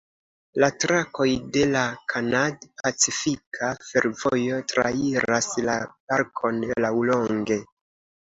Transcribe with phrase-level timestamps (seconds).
[0.61, 1.25] La trakoj
[1.57, 1.81] de la
[2.13, 5.77] Kanad-Pacifika Fervojo trairas la
[6.13, 7.59] parkon laŭlonge.